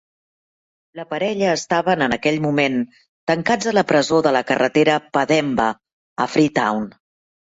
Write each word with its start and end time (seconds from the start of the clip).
La 0.99 1.03
parella 1.09 1.49
estaven, 1.57 2.01
en 2.05 2.15
aquell 2.15 2.39
moment, 2.45 2.79
tancats 3.31 3.69
a 3.73 3.73
la 3.79 3.83
presó 3.91 4.21
de 4.29 4.31
la 4.37 4.41
carretera 4.53 4.97
Pademba, 5.19 5.69
a 6.27 6.27
Freetown. 6.37 6.89